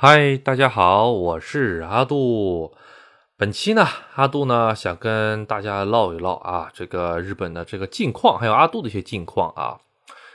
[0.00, 2.72] 嗨，大家好，我是阿杜。
[3.36, 9.78] 本期呢，阿杜呢想跟大家唠一唠啊，这个日本的这个近况，还有阿杜的一些近况啊。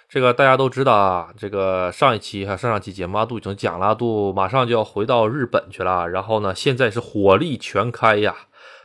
[0.09, 6.09] 这个大家都知道啊，这个上一期还上上期节目，阿杜已经讲了，阿杜马上就要回到日本去了。
[6.09, 8.35] 然后呢，现在是火力全开呀，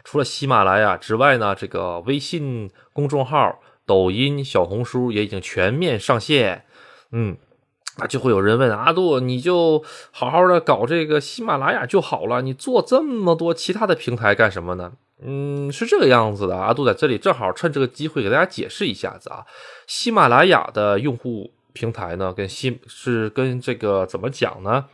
[0.05, 6.67] 除了喜马拉雅之外呢，这个微信公众号、抖音、小红书也已经全面上线。
[7.11, 7.37] 嗯，
[7.99, 14.93] 那就会有人问阿杜，你就好好的搞这个喜马拉雅就好了，你做这么多其他的平台干什么呢？
[15.21, 16.57] 嗯，是这个样子的。
[16.57, 19.45] 阿杜在这里正好趁这个机会给大家解释一下子啊。
[19.89, 24.85] 喜马拉雅的用户平台呢，跟喜是跟这个怎么讲呢？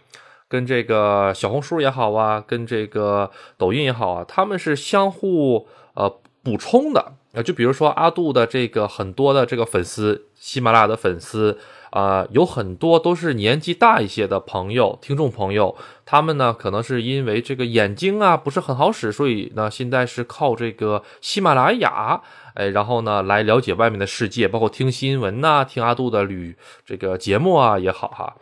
[0.48, 6.09] 跟这个小红书也好啊，跟这个抖音也好啊，他们是相互呃
[6.43, 7.43] 补充的啊。
[7.43, 11.59] 就比如说阿杜的这个很多的这个粉丝，喜马拉雅的粉丝。
[11.95, 22.21] 啊，有很多都是年纪大一些的朋友、听众朋友，他们呢可能是因为这个眼睛啊不是很好使，所以呢现在是靠这个喜马拉雅，
[22.55, 28.35] 哎，然后呢来了解外面的世界，包括听新闻呐、听阿杜的旅这个节目啊也好哈。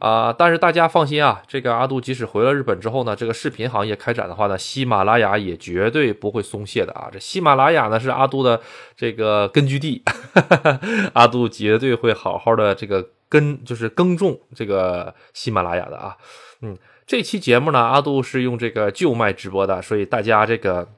[0.00, 0.34] 啊！
[0.36, 7.08] 但是大家放心啊，这个阿杜即使回了日本之后呢，这个视频行业开展的话呢，喜马拉雅也绝对不会松懈的啊！
[7.12, 8.60] 这喜马拉雅呢是阿杜的
[8.96, 10.02] 这个根据地，
[10.34, 10.80] 哈哈
[11.12, 16.16] 阿杜绝对会好好的这个耕，就是耕种这个喜马拉雅的啊。
[16.62, 20.88] 嗯，这期节目呢，阿杜是用这个旧麦直播的，所以大家这个。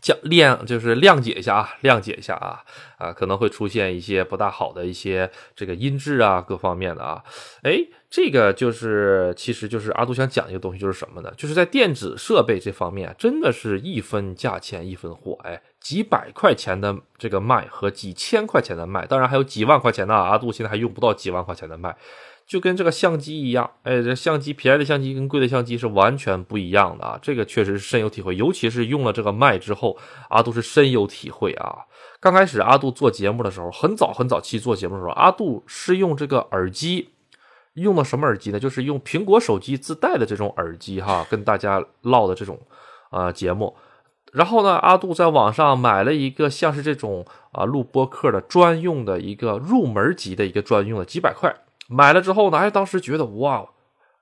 [0.00, 2.62] 降谅就是谅解一下啊，谅解一下啊
[2.98, 7.22] 啊，可能会出现一些不大好的一些这个音质啊，各方面的啊，
[7.62, 7.78] 哎，
[8.10, 11.32] 这个就是其实就是阿杜想讲一个东西，就是什么呢？
[11.36, 21.96] 就是在电子设备这方面，真的是一分价钱一分货，哎，几百块钱的这个麦和几千块钱的麦，当然还有几万块钱的，阿杜现在还用不到几万块钱的麦。
[22.48, 27.18] 就跟这个相机一样，哎，这相机便宜的相机跟贵的相机是完全不一样的啊！
[27.20, 29.98] 这个确实是深有体会，尤其是用了这个麦之后，
[30.30, 31.84] 阿杜是深有体会啊。
[32.20, 37.10] 刚开始阿杜做节目的时候，很早很早期做节目的时候，阿杜是用这个耳机，
[37.74, 38.58] 用的什么耳机呢？
[38.58, 42.58] 就是用苹果手机自带的这种耳机哈，跟大家唠的这种
[43.10, 43.76] 啊节目。
[44.32, 51.54] 然后呢，阿杜在网上买了一个像是这种啊录播客的专用的一个入门级的一个专用的几百块。
[51.88, 53.66] 买了之后呢，哎，当时觉得哇，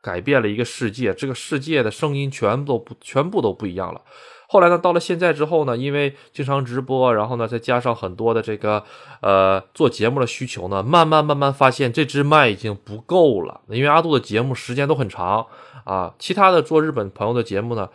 [0.01, 4.01] 改变了一个世界，这个世界的声音全部都不全部都不一样了。
[4.49, 8.85] 后来呢，到了现在之后呢，因为经常直播，然后呢，再加上很多的这个
[9.21, 13.63] 呃做节目的需求呢，慢慢慢慢发现这支麦已经不够了。
[13.69, 15.45] 因为阿杜的节目时间都很长
[15.85, 17.89] 啊，其他的做日本朋友的节目呢，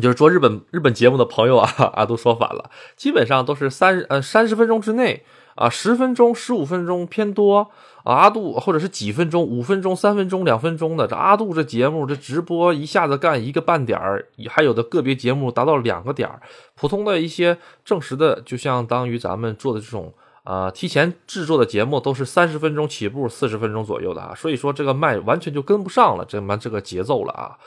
[0.00, 5.24] 就是做日本日本节目的朋友啊，阿杜说反了，基本上都是三呃三十分钟之内。
[5.58, 7.68] 啊，十分钟、十五分钟偏多
[8.04, 8.14] 啊！
[8.14, 16.40] 阿杜或者是几分钟、五分钟、三分钟、两分钟的这阿杜这节目这直播一下子干一个半点儿，还有的个别节目达到两个点儿。
[16.76, 20.14] 普通的一些正式的，就相当于咱们做的这种
[20.44, 24.32] 啊提前制作的节目，都是三十分钟起步，四十分钟左右的啊。
[24.36, 27.58] 所以说这个麦完全就跟不上了，这么这个节奏了啊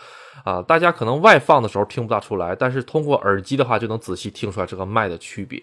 [0.46, 0.62] 啊！
[0.62, 5.62] 大家可能外放的时候听不大出来，但是通过耳机的话，就能仔细听出来这个麦的区别。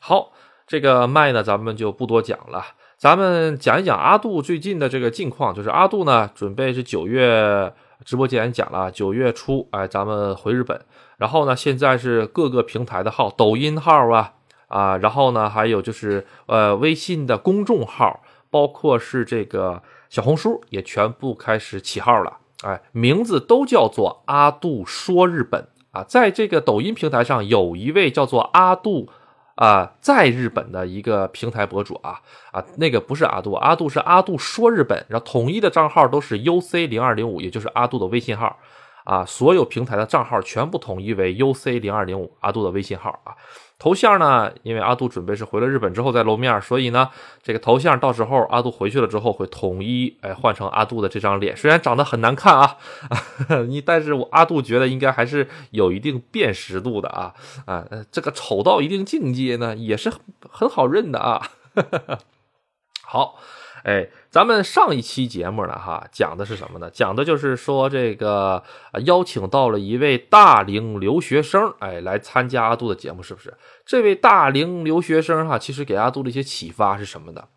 [0.00, 0.32] 好。
[0.66, 2.64] 这个麦呢，咱们就不多讲了。
[2.96, 7.72] 咱们讲一讲阿杜最近的这个近况，就是阿杜呢，准备是九月
[8.04, 10.80] 直播间讲了，九月初，哎，咱们回日本。
[11.18, 14.32] 然后呢，现在是各个平台的号，抖音号啊，
[14.66, 22.38] 啊，然后呢，还有就是呃，微信的公众号，包括是这个小红书，也全部开始起号了。
[22.64, 26.02] 哎，名字都叫做阿杜说日本啊。
[26.02, 29.08] 在这个抖音平台上，有一位叫做阿杜。
[29.56, 32.20] 啊，在日本的一个平台博主啊
[32.52, 38.58] 啊，那个不是阿杜，阿杜是阿杜说日本，然后统一的账号都是 UC 零二零五，也就是阿杜的微信号
[39.04, 43.34] 啊，所有平台的账号全部统一为 UC 零二零五，阿杜的微信号啊。
[43.78, 44.50] 头像呢？
[44.62, 47.10] 因为阿杜准备是回了日本之后再露面，所以呢，
[47.42, 52.78] 这个头像到时候阿杜回去了之后会统一哎换成阿杜的这张脸，虽然长得很难看啊，
[53.68, 57.34] 你但是我阿杜觉得应该还是有一定辨识度的啊
[57.66, 60.10] 啊，这个丑到一定境界呢也是
[60.48, 61.50] 很好认的啊。
[63.04, 63.38] 好，
[63.86, 64.08] 哎。
[64.28, 66.90] 咱们上一期节目呢，哈，讲的是什么呢？
[66.90, 68.62] 讲的就是说这个
[69.06, 73.54] 邀请到了一位大龄留学生，哎，来参加阿杜的节目，是不是？
[73.86, 77.48] 这位大龄留学生哈，其实给阿杜的一些启发是什么的？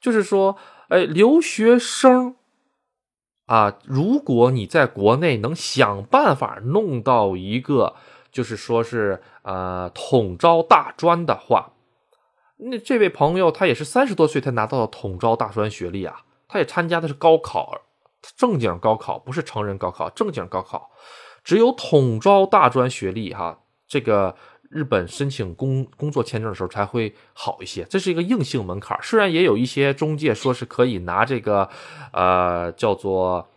[0.00, 0.56] 就是说，
[0.88, 2.36] 哎，留学生
[3.46, 7.96] 啊，如果你在国内能想办法弄到一个，
[8.30, 11.72] 就是说是呃统招大专的话。
[12.62, 17.80] 那这位朋友他也是三十多岁才拿到了统招大专学历啊，他也参加的是高考
[18.36, 20.90] 正经高考不是成人高考，正经高考
[21.42, 24.36] 只有统招大专学历哈，这个
[24.68, 28.98] 日本申请工工作签证的时候才会好一些，这是一个硬性门槛。
[29.02, 31.68] 虽然也有一些中介说是可以拿这个，
[32.12, 33.48] 呃，叫做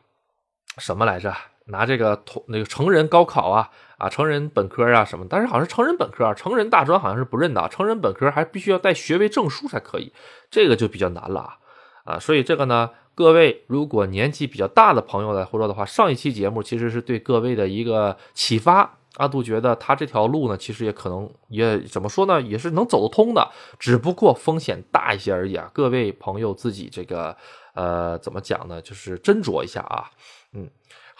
[0.77, 1.35] 什么来着？
[1.65, 10.11] 拿这个同那个成人高考啊啊，成人本科啊什么，但是好像是成人本科啊，成人大专好像是不认的，成人本科还必须要带学位证书才可以，
[10.51, 11.57] 这个就比较难了啊
[12.03, 18.97] 啊，所以这个呢，各位如果年纪比较大的朋友来说的话，上一期节目其实是对各位的一个启发。
[19.17, 25.69] 阿杜觉得他这条路呢，其实也可能也怎么说呢，也是能走得通的，只不过风险大一些而已啊。
[25.71, 27.37] 各位朋友自己这个
[27.75, 28.81] 呃怎么讲呢？
[28.81, 30.09] 就是斟酌一下啊，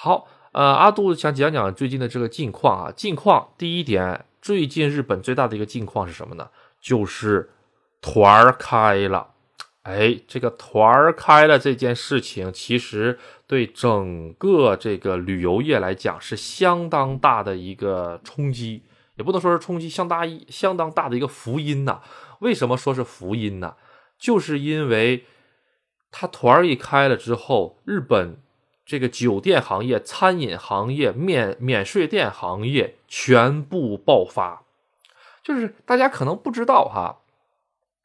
[0.03, 2.91] 好，呃，阿杜想讲讲最近的这个近况啊。
[2.91, 6.50] 近况第一点，最近日本最大的一个近况是什么呢？
[6.81, 7.51] 就是
[8.01, 9.29] 团儿开了。
[9.83, 13.17] 哎，这个团儿开了这件事情，其实
[13.47, 18.83] 对整个这个旅游业来讲是相当大的一个冲击，
[19.15, 22.01] 也不能说是冲击，相当一相当大的一个福音呐。
[22.39, 23.75] 为什么说是福音呢？
[24.19, 25.23] 就是因为
[26.11, 28.43] 它团儿一开了之后，日本。
[28.85, 34.63] 这个酒店行业、餐饮行业、免免税店行业全部爆发，
[35.41, 37.19] 就是大家可能不知道哈，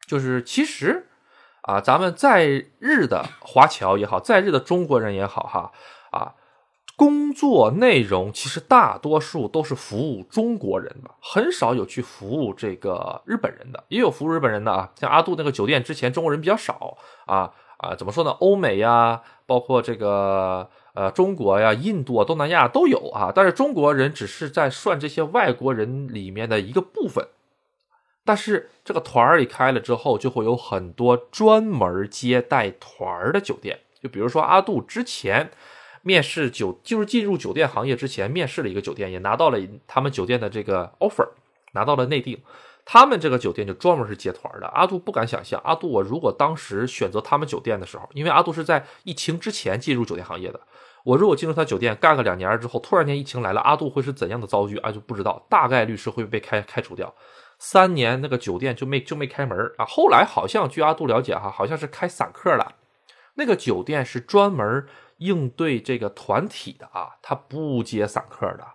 [0.07, 1.09] 就是其实
[1.63, 5.73] 啊，咱们在日的华侨也好，在日的中国人也好哈
[6.13, 6.35] 啊，
[6.97, 16.97] 工作内容其实大多数都是服务中国人的，很少有去服务这个日本人的，也有服务日本人的啊，像阿杜那个酒店之前中国人比较少
[17.27, 17.53] 啊。
[17.79, 18.31] 啊，怎么说呢？
[18.41, 23.33] 欧美呀，包括这个呃中国呀、印度啊、东南亚都有啊。
[23.35, 27.27] 但是中国人只是在算这些外国人里面的一个部分。
[28.25, 33.79] 但是这个团儿一开了之后，就会有很多专门接待团儿的酒店。
[34.03, 35.51] 就比如说阿杜之前
[36.03, 41.29] 面试酒，就是进入酒店行业之前面试了一个酒店，也拿到了他们酒店的这个 offer，
[41.73, 42.41] 拿到了内定。
[42.91, 44.67] 他们这个酒店就专门是接团的。
[44.69, 50.59] 阿杜不敢想象，阿杜我如果当时选择他们酒店的时候，因为阿杜是在疫情之前进入酒店行业的，
[51.05, 54.79] 我如果进入他酒店干个两年之后，突然间疫情来了，阿杜会是怎样的遭遇？
[54.79, 57.15] 阿杜不知道，大概率是会被开开除掉。
[57.59, 59.85] 三年那个酒店就没就没开门啊。
[59.85, 62.77] 后来好像据阿杜了解哈，好像是开散客了。
[63.35, 64.87] 那个酒店是专门
[65.19, 68.67] 应对这个团体的啊，他不接散客的。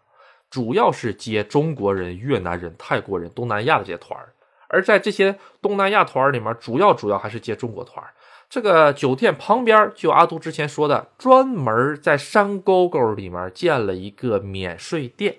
[0.53, 4.33] 主要是接中国人、越南人、泰国人、东南亚的这些团儿，
[4.67, 8.13] 而在这些东南亚团儿里面，主要主要还是接中国团儿。
[8.47, 15.37] 这个酒店旁边就阿杜之前说的，专门在山沟沟里面建了一个免税店。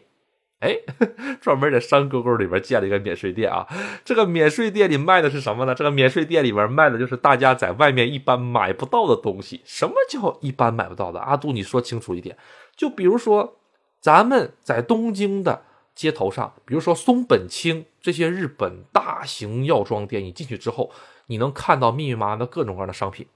[0.59, 0.79] 哎，
[1.41, 3.69] 专门在山沟沟里面建了一个免税店啊！
[4.05, 5.77] 这个免税店里卖的是什么呢？
[5.77, 9.61] 这个免税店里面卖的就是大家在外面一般买不到的东西。
[9.65, 11.21] 什么叫一般买不到的？
[11.21, 12.37] 阿杜，你说清楚一点。
[12.75, 13.59] 就比如说。
[14.05, 15.65] 咱们在东京的
[15.95, 20.91] 街头上，比如说松本清这些日本大型药妆店，你进去之后，
[21.29, 23.27] 你能看到密密麻麻的各种各样的商品，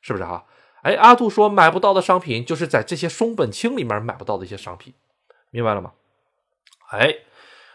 [0.00, 0.42] 是不是啊？
[0.82, 4.94] 哎，阿杜说买不到的商品，就是在这些松本清里面买不到的一些商品，
[5.52, 5.92] 明白了吗？
[6.90, 7.18] 哎，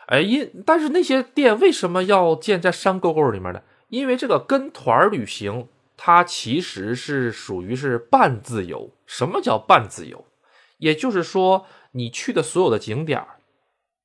[0.08, 3.62] 哎，因但是那些店为什么要建在山沟沟里面呢？
[3.88, 8.92] 因为这个跟团旅行，它其实是属于是半自由。
[9.06, 10.26] 什么叫半自由？
[10.80, 11.66] 也就是说。
[11.92, 13.40] 你去的所有的景点儿，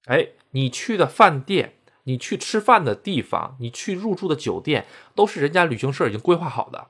[0.06, 6.88] 哎，你去的饭店，你去吃饭的地方，你去入住的酒店，都是人家旅行社已经规划好的，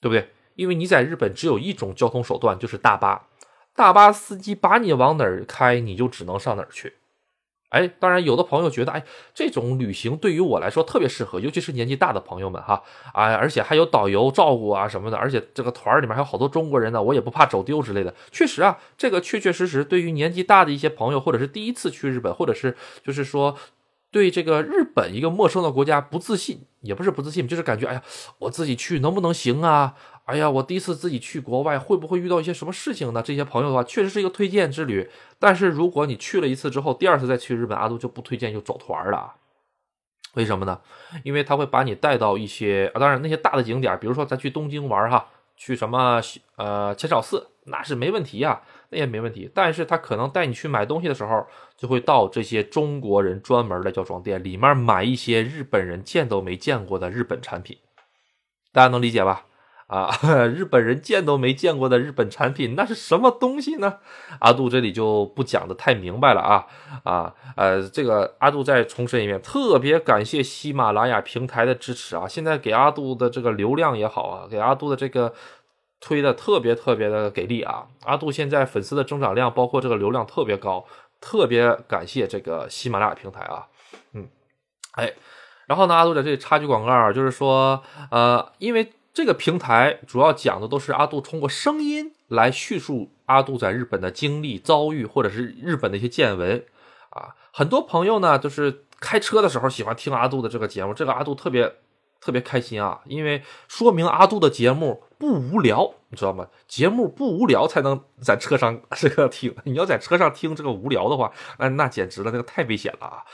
[0.00, 0.30] 对不对？
[0.54, 3.28] 因为你在日本只有一种交通手段，就是大巴，
[3.74, 6.94] 大巴司机把你往哪儿开，你就只能上哪儿去。
[7.70, 9.04] 哎，当然，有的朋友觉得，哎，
[9.34, 12.80] 这种旅行对于我来说特别适合，尤其是年纪大的朋友们哈，
[13.12, 18.14] 啊，而且还有导游照顾啊什么的，而且这个团儿里面还有好多中国人呢，我也不怕走丢之类的。
[18.30, 23.56] 确实啊，这个确确实实对于年纪大的一些朋友，或者是第一次去日本，或者是就是说
[24.12, 28.02] 对这个日本一个陌生的国家不自信，也不是不自信，就是感觉，哎呀，
[28.38, 29.94] 我自己去能不能行啊？
[30.24, 33.22] 哎呀，我第一次自己去国外，会不会遇到一些什么事情呢？
[33.22, 35.10] 这些朋友的话，确实是一个推荐之旅。
[35.38, 39.34] 但是如果你去了一次之后，第二次再去日本，阿杜就不推荐就走团了。
[40.32, 40.80] 为什么呢？
[41.24, 46.22] 因为他会把你带到一些啊，当然那些大的景点，比如说咱去东京玩哈，去什么
[46.56, 49.50] 呃浅草寺，那是没问题呀，那也没问题。
[49.54, 57.76] 但是他可能带你去买东西的时候，就会到这些中国人专门的药妆店里面买一些日本人见都没见过的日本产品，
[58.72, 59.44] 大家能理解吧？
[59.86, 60.10] 啊，
[60.48, 63.98] 日本人见都没见过的日本产品，那是什么东西呢？
[64.40, 66.66] 阿杜这里就不讲的太明白了啊
[67.02, 72.26] 啊呃，这个阿杜再重申一遍，特别感谢喜马拉雅平台的支持啊！
[72.26, 75.32] 现在给阿杜的这个流量也好啊，给阿杜的这个
[76.00, 77.86] 推的特别特别的给力啊！
[78.04, 80.84] 阿杜现在粉丝的增长量，包括这个流量特别高，
[81.20, 83.66] 特别感谢这个喜马拉雅平台啊，
[84.14, 84.28] 嗯，
[84.92, 85.12] 哎，
[85.66, 96.62] 然后呢，阿杜在这里插句广告，就是说，呃，因为这个平台主要讲的都是阿杜通过声音来叙述阿杜在日本的经历、遭遇，或者是日本的一些见闻
[97.10, 97.36] 啊。
[97.52, 101.76] 很多朋友呢，就是开车的时候喜欢听阿杜的这个节目，这个阿杜特别。
[102.20, 106.48] 特别开心啊，因为说明阿杜的节目不无聊，你知道吗？
[106.66, 109.54] 节目不无聊才能在车上这个听。
[109.64, 113.24] 你要在车上听这个无聊的话，那那简直了，那个太危险了啊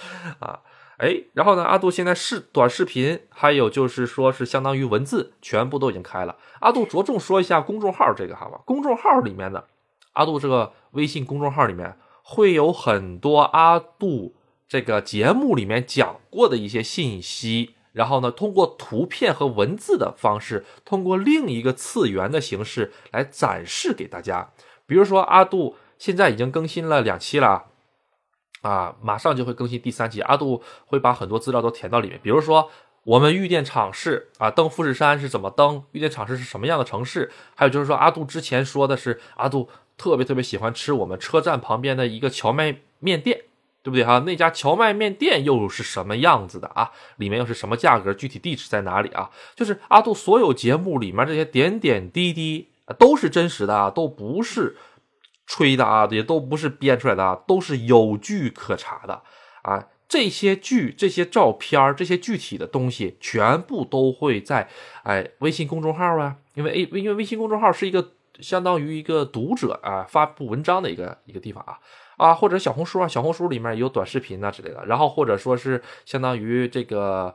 [0.40, 0.60] 啊！
[1.00, 6.36] 哎，然后呢，阿杜现在视短视频，还有就是说是相当于文字，全部都已经开了。
[6.60, 8.60] 阿杜着重说一下公众号这个好吧？
[8.66, 9.64] 公众号里面的
[10.12, 14.34] 阿杜这个微信公众号里面会有很多阿杜
[14.68, 17.76] 这个节目里面讲过的一些信息。
[17.92, 24.50] 然后呢，通过图片和文字的方式，通过另一个次元的形式来展示给大家。
[24.86, 27.69] 比如说，阿杜现在已经更新了两期了，
[28.62, 30.20] 啊，马上就会更新第三期。
[30.22, 32.70] 阿杜会把很多资料都填到里面，比如说
[33.04, 35.82] 我们玉电场市啊，登富士山是怎么登？
[35.92, 37.30] 玉电场市是什么样的城市？
[37.54, 43.42] 还有就是说，阿杜之前说的是，阿杜特别特别喜欢吃我们车站旁边的一个荞麦面店。
[43.82, 44.18] 对不对哈？
[44.26, 46.90] 那家荞麦面店又是什么样子的啊？
[47.16, 48.12] 里面又是什么价格？
[48.12, 49.30] 具体地址在哪里啊？
[49.56, 54.76] 就是阿杜所有节目里面这些点点滴滴都是真实的啊，都不是
[55.50, 59.20] 吹的啊，也都不是编出来的啊，都是有据可查的
[59.62, 59.84] 啊。
[60.08, 64.68] 这些剧、这些照片、这些具体的东西，全部都会在
[65.02, 71.78] 哎微信公众号啊，因为 A 因为微信公众号是一个相当于一个读者啊发布文章的一个一个地方啊。
[72.16, 77.34] 啊，或者小红书啊，小红书里面有短视频呐之类的，然后或者说是相当于这个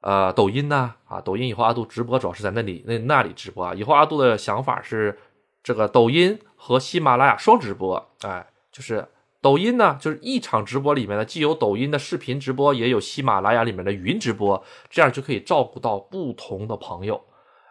[0.00, 5.18] 呃抖音呐啊，抖音以后阿杜直播主要是在那里那那里直播啊，以后阿杜的想法是
[5.64, 9.08] 这个抖音和喜马拉雅双直播，哎，就是
[9.40, 17.20] 抖音呢就是一场直播里面呢既有抖音的视频直播，也有喜马拉雅里面的语音直播，这样就可以照顾到不同的朋友，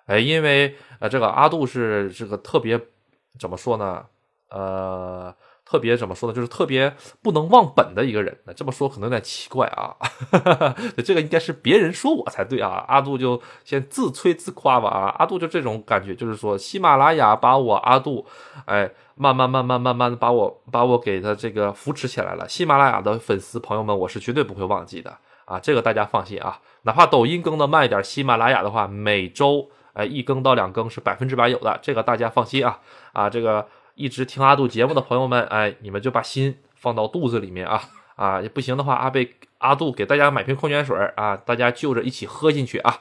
[0.07, 2.77] 哎，因为呃这个阿杜是这个特别
[3.39, 4.05] 怎么说呢，
[4.49, 5.33] 呃。
[5.73, 6.35] 特别怎么说呢？
[6.35, 8.37] 就是特别不能忘本的一个人。
[8.45, 9.97] 那这么说可能有点奇怪啊，
[10.29, 12.85] 哈哈哈这个应该是别人说我才对啊。
[12.87, 15.15] 阿杜就先自吹自夸吧啊。
[15.17, 18.23] 阿杜就这种感觉，就是说喜马拉雅把我阿杜，
[18.65, 22.47] 哎，慢慢慢慢慢慢的把我把我给他这个扶持起来了。
[22.47, 26.59] 喜马拉雅的粉丝朋友们，我是绝对不会忘记的啊，这个大家放心啊。
[26.83, 32.79] 哪怕抖音更的慢一点，喜马拉雅的话每周哎一更到两更是百分之百有的，这个大家放心啊
[33.13, 33.67] 啊这个。
[33.95, 37.81] 一直听阿杜节目的朋友们，哎，你们就把心放到肚子里面啊
[38.15, 38.41] 啊！
[38.53, 42.99] 不行的话，阿贝阿杜给大家买瓶矿泉水啊，大家就着一起喝进去啊，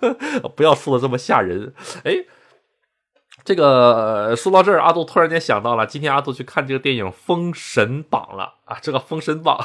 [0.00, 1.74] 呵 呵不要说的这么吓人。
[2.04, 2.24] 哎，
[3.44, 8.78] 这个说到这儿，阿杜突然间想到了，今天阿杜去看这个电影《封神榜》了啊！
[8.80, 9.58] 这个《封神榜》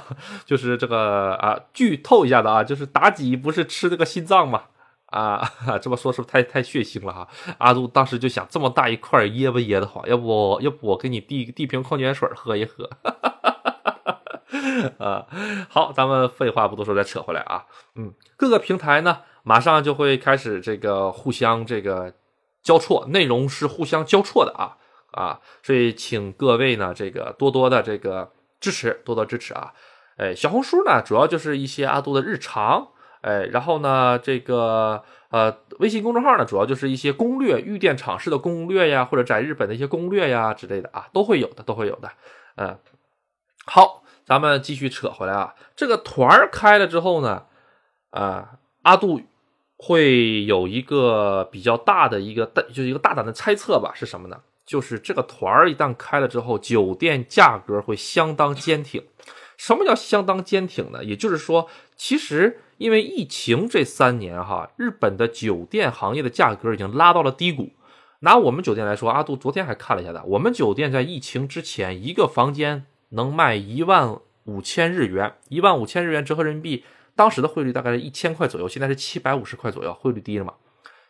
[0.45, 4.63] 就是这个啊，剧透一下的啊，就是妲己不是吃这个心脏吗？
[5.12, 5.41] 啊，
[5.82, 7.27] 这么说是不是太太血腥了哈？
[7.60, 10.08] 阿杜当时就想，这么大一块噎不噎得慌？
[10.08, 12.89] 要不要不我给你递递瓶矿泉水喝一喝？
[14.98, 15.27] 啊，
[15.70, 17.65] 好，咱们废话不多说，再扯回来啊。
[17.96, 22.13] 嗯，各个平台呢，马上就会开始这个互相这个
[22.63, 24.77] 交错，内容是互相交错的啊
[25.12, 29.74] 啊，所以请各位呢这个多多的这个支持，多多支持啊。
[30.18, 32.91] 哎，小红书呢，主要就是一些阿杜的日常。
[33.22, 42.12] 哎，然后呢，这个呃，微信公众号呢，主要就是一些攻略，预电厂市的攻略呀，或者在日本的一些攻略呀之类的啊，都会有的，都会有的。
[42.56, 42.78] 嗯，
[43.66, 47.44] 好，咱们继续扯回来啊，这个团儿开了之后呢，
[48.10, 49.22] 啊，阿杜
[49.78, 54.42] 会有一个比较大的一个大，就是一个大胆的猜测吧，是什么呢？
[54.66, 59.04] 就是这个团儿一旦开了之后，酒店价格会相当坚挺。
[59.58, 61.04] 什么叫相当坚挺呢？
[61.04, 61.68] 也就是说，
[62.01, 62.58] 其实。
[62.81, 67.70] 因为疫情这三年哈，日本的酒店行业的价格已经拉到了低谷。
[68.22, 76.84] 拿我们酒店来说，阿杜昨天还看了一下的，我们酒店在疫情之前一个房间能卖一万五千日元，一万五千日元折合人民币，
[77.15, 80.55] 当时的汇率大概是一千块左右，现在是七百五十块左右，汇率低了嘛？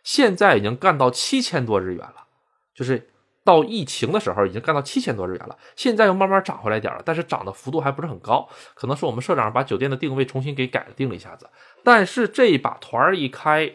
[0.04, 2.26] 现在已经干到七千多日元了，
[2.74, 3.08] 就是。
[3.44, 11.48] 到疫情的时候已经干到七千多日元了，现在又慢慢涨回来点了，但是涨的幅度还不是很高，可能是我们社长把酒店的定位重新给改定了一下子。
[11.82, 13.72] 但是这一把团儿一开，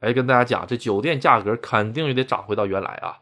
[0.00, 3.18] 哎，跟大家讲，这酒店价格肯定也得涨回到原来啊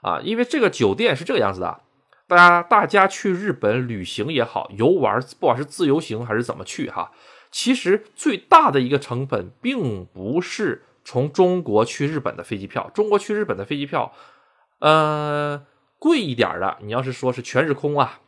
[0.00, 0.20] 啊！
[0.22, 1.80] 因为这个酒店是这个样子的，
[2.26, 7.12] 大家大家去日本旅行也好，游玩，不管是自由行还是怎么去哈，
[7.50, 14.12] 其实最大的一个成本并不是从中国去日本的飞机票，中国去日本的飞机票，
[14.82, 15.64] 呃，
[16.00, 18.18] 贵一点的，你要是说是全日空啊，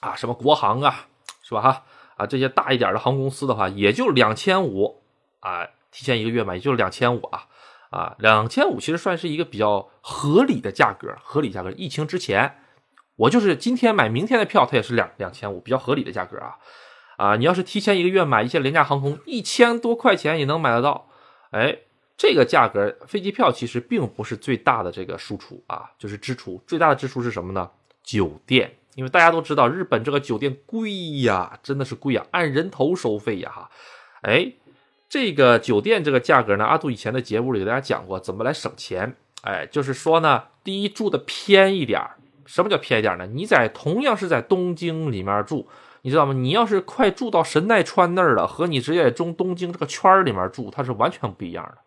[0.00, 1.06] 啊，什么国航啊，
[1.40, 1.84] 是吧哈？
[2.16, 5.04] 啊，这些大一点的航空公司的话，也就两千五
[5.38, 7.46] 啊，提前一个月买，也就两千五啊，
[7.90, 11.70] 啊，两千五其实算是一个比较合理的价格，合理价格。
[11.70, 12.58] 疫情之前，
[13.14, 16.56] 我就是今天买明天的票，它也是两两千五，比较合理的价格啊。
[17.18, 21.08] 啊，你要是提前一个月买一些廉价航空，一千多块钱也能买得到。
[21.52, 21.78] 哎，
[22.18, 27.70] 这个价格飞机票其实并不是最大的这个输出啊，就是支出最大的支出是什么呢？
[28.02, 33.70] 酒店，因为大家都知道日本这个酒店贵呀，真的是贵呀，按人头收费呀哈。
[34.22, 34.52] 哎，
[35.08, 39.14] 这个酒店这个价格呢，阿杜以前的节目里给大家讲过怎么来省钱。
[39.42, 42.04] 哎，就是说呢，第一住的偏一点
[42.44, 43.26] 什么叫偏一点呢？
[43.28, 45.68] 你在同样是在东京里面住。
[46.02, 46.32] 你知道吗？
[46.32, 51.78] 你要是快住到神奈川那儿了，和你直接中东京这个圈里面住，它是完全不一样的，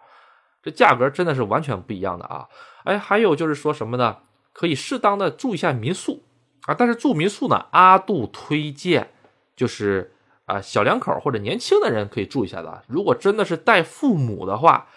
[0.62, 2.48] 这价格真的是完全不一样的啊！
[2.84, 4.18] 哎，还有就是说什么呢？
[4.54, 6.24] 可以适当的住一下民宿
[6.64, 9.12] 啊，但是住民宿呢，阿杜推荐
[9.56, 10.14] 就是
[10.46, 12.84] 啊，小两口或者年轻的人可以住一下的。
[12.88, 14.88] 如果真的是带父母的话，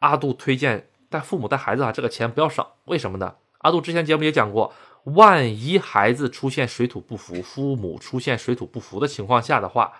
[0.00, 2.66] 阿杜推荐带父母带孩子啊，这个钱不要省。
[2.86, 3.34] 为什么呢？
[3.58, 4.72] 阿杜之前节目也讲过。
[5.04, 9.92] 万一孩子出现水土不服，父母出现水土不服的情况下的话，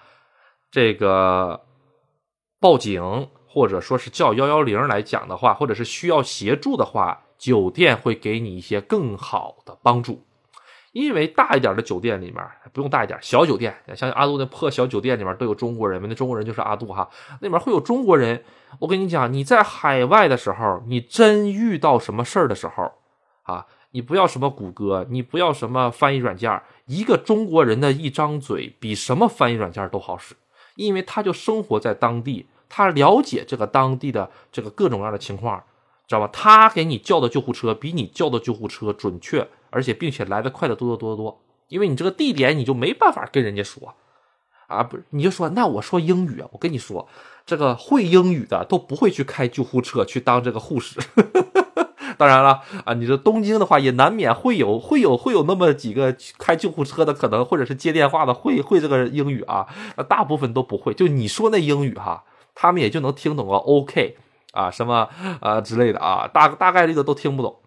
[0.70, 1.60] 这个
[2.60, 10.24] 报警或者说是叫幺幺零来讲的话，或者是需要协助的话，酒店会给你一些更好的帮助。
[10.92, 12.42] 因为大一点的酒店里面
[12.72, 17.08] 不用大一点，小酒店像阿杜那破小酒店里面都有中国人，那中国人就是阿杜哈，
[17.40, 18.42] 那里面会有中国人。
[18.78, 22.90] 我跟你讲，你在海外的时候，你真遇到什么事儿的时候
[23.42, 23.66] 啊。
[23.94, 30.34] 你不要什么谷歌，你不要什么翻译软件，一个中国人的一张嘴比什么翻译软件都好使，
[30.76, 35.62] 因为他就生活在当地，他了解这个当地的这个各种各样的情况，
[36.08, 36.30] 知道吧？
[36.32, 43.94] 他给你叫的救护车比你叫的救护车准确，而且并且来的快的多得多得多，因为你这个地点你就没办法跟人家说，
[44.68, 47.06] 啊，不是，你就说那我说英语，我跟你说，
[47.44, 50.98] 这个会英语的都不会去开救护车去当这个护士。
[52.18, 59.66] 当然了啊，你说东京的话，也难免会有会有会有那么几个开救护车的可能，或者是接电话的会会这个英语啊，
[60.08, 60.94] 大部分都不会。
[60.94, 62.22] 就你说那英语哈，
[62.54, 64.16] 他们也就能听懂个 OK
[64.52, 65.08] 啊什么
[65.40, 67.60] 啊之类的啊，大大概率的都听不懂。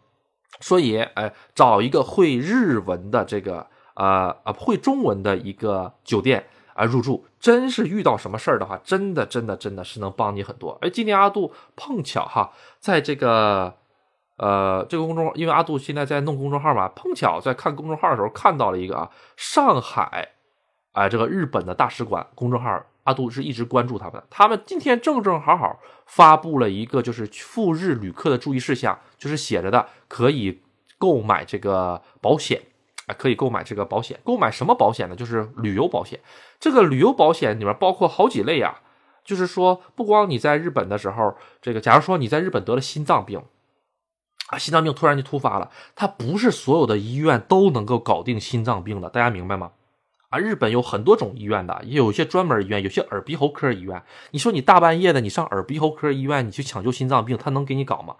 [0.59, 10.77] 所以哎，找一个会日文的这个啊啊会中文的一个酒店啊入住，真是遇到什么事儿的话，真的真的真的是能帮你很多。
[10.81, 13.75] 哎，今天阿杜碰巧哈，在这个。
[14.37, 20.27] 呃，这个公众号，因为阿杜现在在弄公众号嘛，碰巧在看公众号的时候看到了一个啊，上海，
[20.91, 30.61] 哎，这个日本的大使馆公众号，阿杜是一直关注他们的，他们今天正正好好发布了一个就是赴日旅客的注意事项，就是写着的可以
[30.99, 32.61] 购买这个保险，
[33.07, 35.15] 啊，可以购买这个保险，购买什么保险呢？
[35.15, 36.19] 就是旅游保险，
[36.59, 38.81] 这个旅游保险里面包括好几类啊，
[39.23, 43.41] 就是说不光你在日本的时候，这个假如说你在日本得了心脏病。
[44.49, 49.71] 啊，心脏病突然就突发了，它不是所有的医院都能够搞定心脏病的，大家明白吗？
[50.37, 54.01] 日本有很多种医院的，也有些专门医院，有些耳鼻喉科医院。
[54.31, 58.15] 你说你大半夜的，你上耳鼻喉科医院，你去抢救心脏病，他能给你搞吗？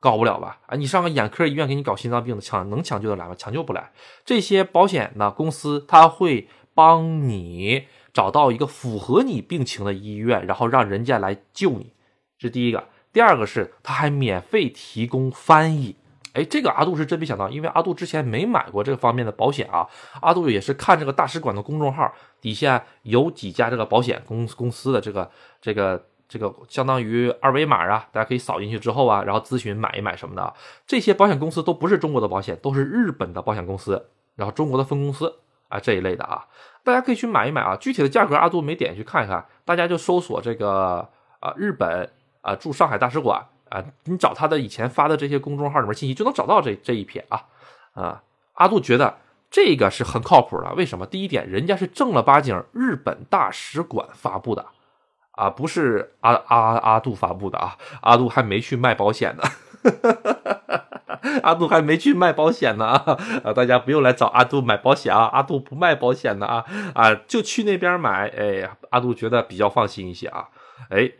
[0.00, 0.58] 搞不了吧？
[0.66, 3.34] 啊，你上个眼科医院给你搞心脏病的，抢能抢救得来吗？
[3.36, 3.90] 抢救不来。
[4.24, 11.92] 这些保险呢，公司他会帮你找到一个符合你病情的医院，然后让人家来救你，
[12.38, 12.84] 这是第一个。
[13.12, 15.96] 第二个是，他还免费提供翻译，
[16.34, 19.86] 哎，这个阿杜是真没想到，因为阿杜之前没买过这个方面的保险啊。
[20.20, 30.52] 阿杜也是看这个大使馆的公众号底下有几家这个保险公公司的这个这个这个相当于二维码啊，大家可以扫进去之后啊，然后咨询买一买什么的。
[30.86, 35.32] 这些保险公司都不是中国的保险，都是日本的保险公司，然后中国的分公司
[35.68, 36.46] 啊这一类的啊，
[36.82, 37.76] 大家可以去买一买啊。
[37.76, 42.10] 具体的价格阿杜没点去看一看，大家就搜索这个啊日本。
[42.44, 43.42] 啊，驻上海大使馆
[43.74, 47.42] 啊，你找他的以前发的这些公众号里面信息，就能找到这这一篇啊
[47.94, 48.22] 啊。
[48.52, 49.16] 阿杜觉得
[49.50, 51.04] 这个是很靠谱的，为什么？
[51.04, 54.64] 第一点，人家是正儿八经日本大使馆发布的
[55.32, 57.76] 啊，不是阿阿阿杜发布的啊。
[58.02, 59.42] 阿杜还没去卖保险呢，
[61.42, 63.52] 阿杜还没去卖保险呢啊啊！
[63.52, 70.48] 大家不用来找阿杜买保险啊，阿杜不卖保险的啊啊，就去那边买，哎，阿杜觉得比较放心一些啊，
[70.90, 71.10] 哎。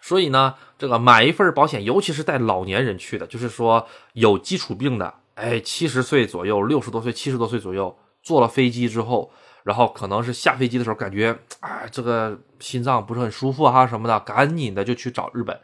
[0.00, 9.30] 所以呢，这个买一份保险，尤其是带老年人去的，就是说有基础病的，哎，七十岁左右、六十多岁、七十多岁左右，坐了飞机之后，
[9.64, 15.58] 然后可能是下飞机的时候感觉，哎，这个心脏不是很舒服哈什么的，赶紧的就去找日本，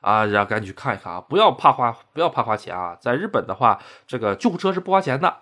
[0.00, 2.96] 啊，然后赶紧去看一看啊，不要怕花，不要怕花钱啊。
[3.00, 5.38] 在日本的话，这个救护车是不花钱的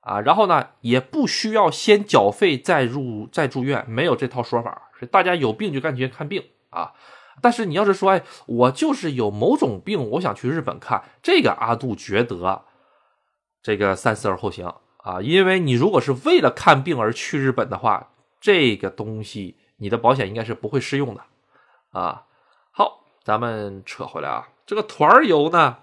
[0.00, 6.92] 啊，然后呢，也不需要先缴费再入再住院，没有这套说法，所以大家有病就赶紧去看病啊。
[7.42, 12.64] 但是你要是说，哎，我就是有某种病，我想去日本看，这个阿杜觉得
[13.62, 21.22] 这个三思而后行啊，因为你如果是为了看病而去日本的话，这个东西你的保险应该是不会适用的
[21.90, 22.24] 啊。
[22.72, 25.78] 好，咱们扯回来啊，这个团游呢，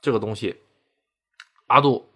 [0.00, 0.62] 这个东西，
[1.68, 2.10] 阿杜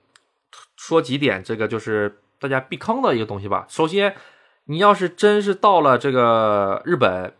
[0.76, 3.64] 说几点，这个就是大家避坑的一个东西吧。
[3.68, 4.16] 首先，
[4.64, 7.34] 你要是真是到了这个日本。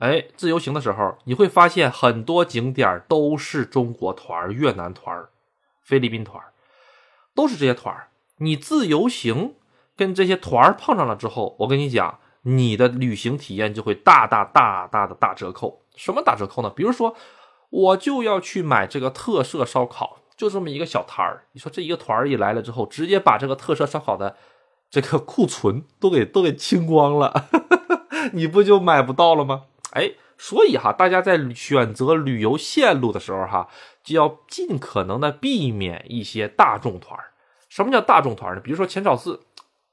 [0.00, 5.26] 哎，自由行的时候，你会发现很多景点都是中国团、越南团、
[5.82, 6.42] 菲律宾团，
[7.34, 8.08] 都是这些团。
[8.38, 9.56] 你自由行
[9.94, 15.82] 跟这些团碰上了之后，我跟你讲，你的旅行体验就会大大大大的打折扣。
[15.94, 16.70] 什么打折扣呢？
[16.70, 17.14] 比如说，
[17.68, 21.44] 我就要去买这个特色烧烤，就这么一个小摊儿。
[21.52, 24.36] 你说这一个团一来了之后，直接把这个特色烧烤的
[24.88, 27.50] 这个库存都给都给清光了，
[28.32, 29.64] 你不就买不到了吗？
[29.92, 33.68] 哎，所以哈，大家在选择旅游线路的时候哈，
[34.02, 37.18] 就要尽可能的避免一些大众团
[37.68, 38.60] 什么叫大众团呢？
[38.60, 39.46] 比如说浅草寺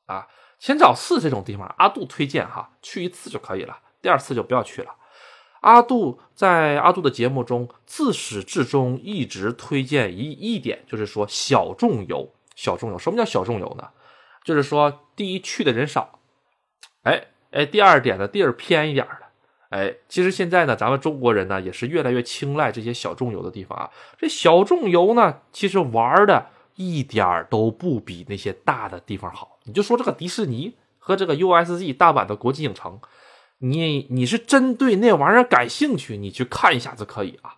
[0.06, 0.28] 啊，
[0.60, 4.96] 浅草寺这种地方，阿杜推荐哈，去一次就可以了，第二次就不要去了。
[5.62, 12.34] 阿杜在阿杜的节目中自始至终一直推荐一一点，就是说小众游。
[12.56, 13.90] 小众游，什么叫小众游呢？
[14.44, 16.20] 就是说，第一去的人少，
[17.04, 19.27] 哎哎，第二点呢，地儿偏一点的。
[19.70, 23.90] 哎，其实现在呢，咱们中国人呢也是越来越青睐这些小众游的地方啊。
[24.18, 29.60] 这小众游呢，其实玩的一点都不比那些大的地方好。
[29.64, 33.00] 你就说这个迪士尼和这个 USG 大阪的国际影城，
[33.58, 37.56] 你你是针对那玩意儿感兴趣，你去看一下子可以啊。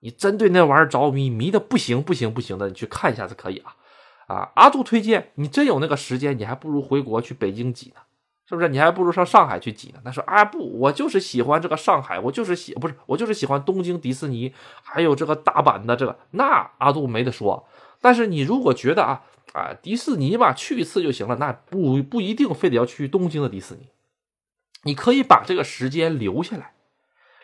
[0.00, 3.74] 你针对那玩意儿着迷，迷的不行不行不行的，你去看一下子可以啊。
[4.26, 8.02] 啊，阿杜推荐你真有那个时间，你还不如回国去北京挤呢。
[8.48, 10.00] 是不是你还不如上上海去挤呢？
[10.02, 17.68] 他说啊不，我就是喜欢这个上海，我就是喜不是我就是喜欢东京迪士尼，还有这个大阪的这个，那阿杜没得说。
[18.00, 23.88] 但是你如果觉得啊啊迪士尼吧去一次就行了，那不不一定非得要去东京的迪士尼，
[24.84, 26.72] 你可以把这个时间留下来，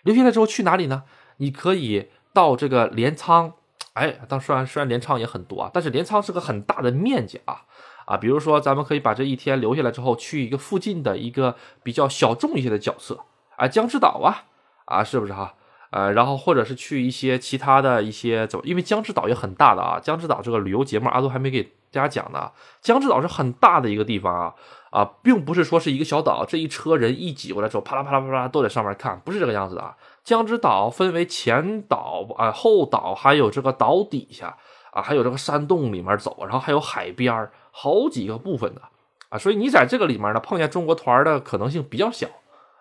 [0.04, 1.02] 留下来之后去哪里呢？
[1.36, 3.52] 你可以到这个镰仓，
[3.92, 7.66] 哎，当虽然虽然镰仓也很多啊，但是镰仓是个很大的面积啊。
[8.04, 13.20] 啊，比如说，咱们可以把这一天留下来之后，去一个附近的一个比较小众一些的角色，
[13.56, 14.44] 啊，江之岛啊，
[14.84, 15.54] 啊，是不是哈？
[15.90, 20.00] 呃，然后或者是去一些其他的一些走，因为江之岛也很大的啊。
[20.00, 22.50] 江之岛这个旅游节目，阿杜还没给大家讲呢。
[22.80, 24.54] 江之岛是很大的一个地方啊，
[24.90, 29.94] 啊，并不是说是一个小岛，这一车人一挤过来之后，啪啦啪啦啪啦都在上面看，不是这个样子的啊。
[30.24, 34.56] 江之岛分为前岛啊、后岛，还有这个岛底下
[34.90, 37.52] 啊，还有这个山洞里面走，然后还有海边儿。
[37.76, 38.82] 好几个部分的。
[39.30, 42.28] 啊，所以你在这个里面呢碰见中国团的可能性比较小。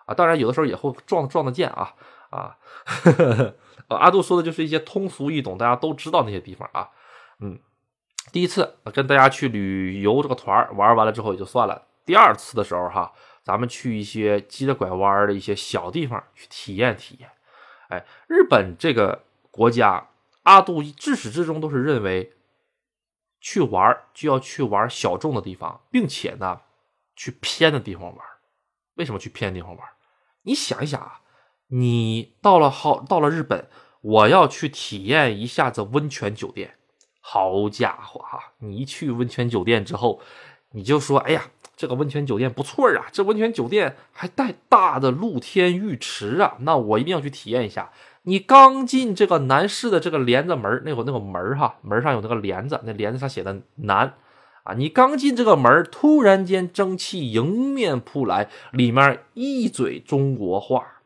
[0.06, 1.94] 啊，当然有的时候也会撞撞得见啊
[2.30, 2.56] 啊，
[3.88, 6.90] 阿杜说的就是一些通俗易懂，大家都知道那些地方啊，
[7.40, 7.58] 嗯，
[8.30, 13.10] 第一次跟大家去旅游这个团玩完了之后也就算了，第二次的时候哈，
[13.42, 17.30] 咱们去一些急着拐弯的一些小地方去体验体验，
[17.88, 20.08] 哎，日本这个国家，
[20.42, 22.30] 阿杜自始至终都是认为。
[23.44, 26.62] 去玩就要去玩小众的地方，并且呢，
[27.14, 28.26] 去偏的地方玩。
[28.94, 29.86] 为什么去偏的地方玩？
[30.44, 31.20] 你想一想啊，
[31.66, 33.68] 你到了好到了日本，
[34.00, 36.78] 我要去体验一下子温泉酒店。
[37.20, 40.22] 好家伙哈，你一去温泉酒店之后，
[40.70, 47.92] 你就说：“哎呀，这个温泉酒店不错啊，这温泉酒店还带大的露天浴池啊，那我一定要去体验一下。”
[48.26, 54.14] 你刚进这个南市的这个帘子门那会那个门哈，门上有那个帘子，那帘子上写的“南”
[54.64, 54.72] 啊。
[54.74, 61.02] 你刚进这个门突然间蒸汽迎面扑来，里面一嘴中国话。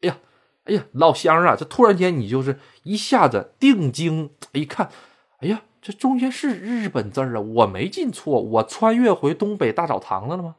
[0.00, 0.16] 哎呀，
[0.64, 4.88] 哎呀，老乡啊，这突然间你就是一下子定睛一看，
[5.40, 10.56] 哎呀，这中间是日本字啊，我没进错，我穿越回东北大澡堂子了吗？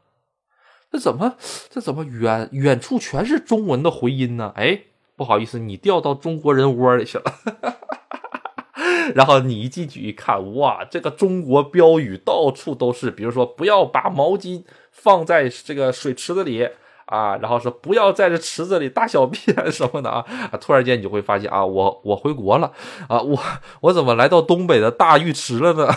[0.91, 1.35] 这怎么，
[1.71, 4.53] 这怎么远远处全是中文的回音呢？
[4.55, 4.83] 哎。
[5.15, 7.23] 不好意思，你掉到中国人窝里去了。
[9.15, 16.67] 然后你一进去一看，哇，这个中国标语到处都是，比如说不要把毛巾放在这个水池子里
[17.05, 19.39] 啊，然后说不要在这池子里大小便
[19.71, 20.25] 什么的啊。
[20.59, 22.71] 突然间你就会发现啊，我我回国了
[23.07, 23.37] 啊，我
[23.81, 25.89] 我怎么来到东北的大浴池了呢？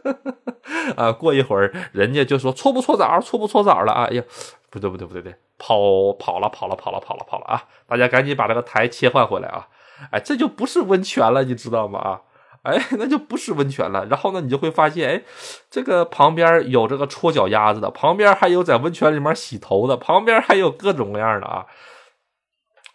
[0.96, 4.04] 啊，过一会儿人家就说搓不搓澡，搓不搓澡了啊？
[4.10, 4.22] 哎呀，
[4.70, 7.64] 不对不对不对对，跑跑了跑了跑了跑了跑了啊！
[7.86, 9.68] 大家赶紧把这个台切换回来啊！
[10.12, 11.98] 哎，这就不是温泉了，你知道吗？
[11.98, 12.20] 啊，
[12.62, 14.06] 哎，那就不是温泉了。
[14.06, 15.22] 然后呢，你就会发现，哎，
[15.70, 21.66] 这个旁边有这个搓脚丫子的，旁边还有在温泉里面洗头的，旁边还有各种各样的啊。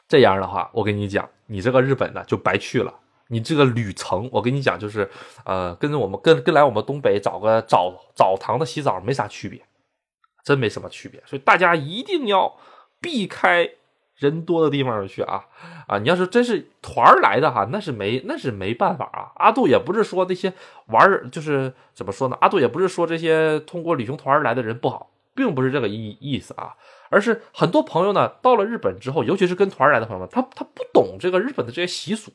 [0.08, 2.94] 这样的话，我跟你讲，你这个日本呢就白去了。
[3.28, 5.10] 你这个旅程，我跟你讲，就是
[5.46, 9.60] 呃，跟着我们跟跟来我们东北找个澡澡堂的洗澡没啥区别，
[10.46, 11.22] 真没什么区别。
[11.26, 12.56] 所以大家一定要
[13.02, 13.70] 避开
[14.16, 15.44] 人多的地方去啊
[15.88, 15.98] 啊！
[16.00, 19.34] 你要是真是团儿来的哈，那是没那是没办法啊。
[19.36, 20.54] 阿杜也不是说那些
[20.86, 22.38] 玩儿就是怎么说呢？
[22.40, 26.76] 阿杜也不是说这些通过旅行团来的人不好，并不是这个意意思啊。
[27.10, 32.32] 而是很多朋友呢，到了日本之后，尤其是跟团来的朋友们，他他不懂这个日本的这些习俗。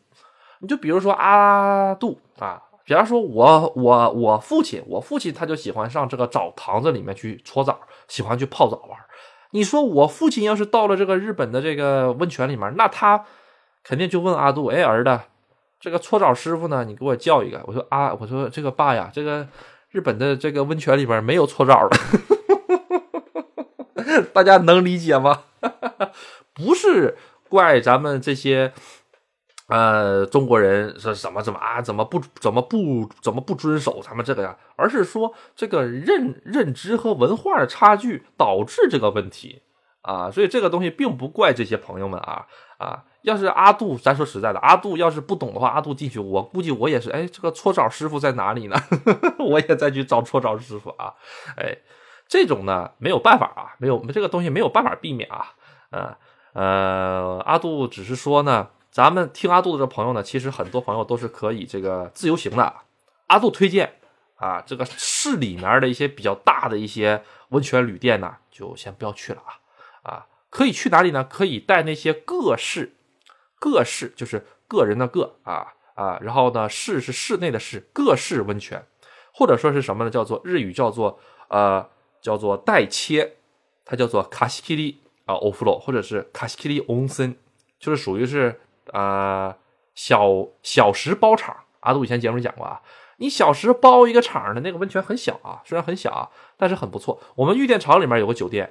[0.59, 8.99] 你就比如说阿杜啊，比方说我我我父亲，我父亲他就喜欢上这个澡堂子里面去搓澡，喜欢去泡澡玩。
[9.53, 13.25] 你说我父亲要是到了这个日本的这个温泉里面，那他
[13.85, 15.21] 肯定就问阿杜：“哎，儿子，
[15.79, 16.83] 这个搓澡师傅呢？
[16.83, 19.47] 你给我叫一个。”我说：“啊，我说这个爸呀，这个
[19.91, 21.97] 日本的这个温泉里边没有搓澡的。”
[24.35, 25.45] 大家能理解吗？
[26.53, 27.17] 不是
[27.49, 28.73] 怪咱们这些
[29.71, 34.57] 呃中国人是怎么怎么啊，怎么不怎么不怎么不遵守咱们这个呀？
[34.77, 39.63] 而是说这个认认知和文化的差距导致这个问题
[40.03, 40.31] 啊。
[40.31, 42.47] 所以这个东西并不怪这些朋友们啊
[42.79, 43.05] 啊！
[43.23, 48.77] 要是阿杜，咱说实在的，阿杜要是不懂的话，阿杜进去，我估计我也是，哎，这个搓澡师傅在哪里呢？
[49.39, 51.15] 我也再去找搓澡师傅啊，
[51.57, 51.77] 哎。
[52.29, 55.47] 这种呢没有办法啊，没有这个东西没有办法避免啊，
[55.91, 56.17] 呃
[56.53, 62.75] 呃，阿杜只是说呢，咱们听阿杜的这朋友呢，其实很多朋友都是可以这个自由行的。
[63.27, 63.95] 阿杜推荐
[64.37, 69.61] 啊，这个市里面的一些比较大的一些温泉旅店呢，就先不要去了啊
[70.03, 71.23] 啊，可以去哪里呢？
[71.25, 72.97] 可以带那些各式
[73.59, 78.85] 各式，就是个人的个啊啊，然后呢，室是室内的室，各式温泉，
[79.33, 80.11] 或者说是什么呢？
[80.11, 81.89] 叫做日语叫做呃。
[82.23, 83.37] 叫做代切，
[83.83, 87.35] 它叫做卡西基里啊欧弗洛，或者是卡西基里温森，
[87.79, 88.61] 就是属于是
[88.93, 89.57] 啊
[89.95, 91.57] 小小时包场。
[91.81, 92.83] 阿杜以前节目讲过啊，
[93.17, 97.19] 你小时包一个场的那个温泉很小啊，虽然很小啊，但是很不错。
[97.35, 98.71] 我们玉电厂里面有个酒店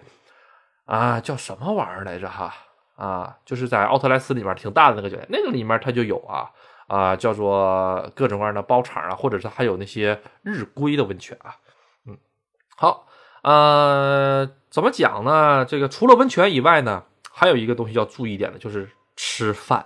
[0.86, 2.54] 啊，叫什么玩意儿来着哈
[2.96, 6.52] 啊，就是在奥特莱斯里面挺大的那个酒店，那个里面它就有啊
[6.86, 11.56] 啊，叫做各种各样的包场啊，或者是还有那些日归的温泉啊，
[12.06, 12.16] 嗯，
[12.76, 13.08] 好。
[13.42, 15.66] 呃，怎么讲呢？
[15.66, 19.86] 这个除了温泉以外呢，还有一个东西要注意一点的，就是吃饭。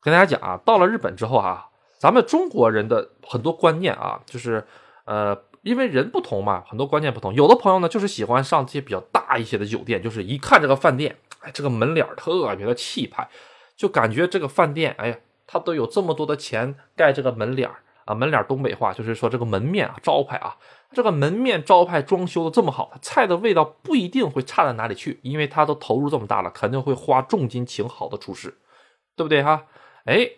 [0.00, 4.66] 跟大家讲啊，到了日本之后啊，咱们中国人的很多观念啊，就是
[5.04, 7.34] 呃，因为人不同嘛，很多观念不同。
[7.34, 13.28] 有的朋友呢，就是喜欢上这些比较大一些的酒店，就是一看这个饭店，哎，这个门脸特别的气派，
[13.76, 17.68] 就感觉这个饭店，哎呀，他都有这么多的钱盖这个门脸
[18.06, 20.56] 啊，门脸东北话就是说这个门面啊，招牌啊。
[20.92, 28.58] 这个门面招牌装修的这么好，菜的味道不一定会差在哪里去，因为他都投入这么大了，肯定会花重金请好的厨师，
[29.14, 29.66] 对不对哈？
[30.04, 30.30] 哎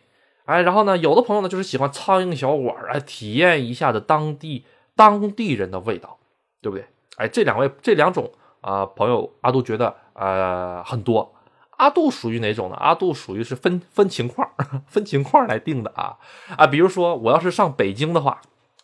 [0.45, 4.65] 哎，然后呢，有的朋友呢就是喜欢苍蝇小馆儿，哎，体验一下子当地
[4.97, 6.19] 当地人的味道，
[6.61, 6.87] 对不对？
[7.17, 11.35] 哎，这两位这两种啊朋友，阿杜觉得呃很多。
[11.79, 12.77] 阿杜属于哪种呢？
[12.77, 14.49] 阿杜属于是分分情况
[14.87, 16.19] 分情况来定的啊
[16.57, 18.41] 啊，比如说我要是上北京的话，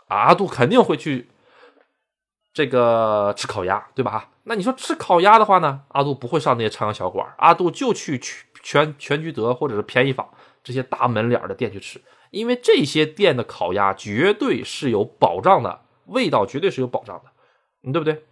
[0.08, 1.28] 阿杜肯定会去。
[2.54, 4.30] 这个吃烤鸭，对吧？
[4.44, 5.82] 那你说吃烤鸭的话呢？
[5.88, 8.18] 阿杜不会上那些苍蝇小馆，阿杜就去
[8.64, 10.28] 全全聚德或者是便宜坊
[10.68, 11.98] 这些大门脸的店去吃，
[12.30, 17.30] 因为这些店的烤鸭绝对是有保障的，味道绝对是有保障的，
[17.80, 18.22] 你对不对？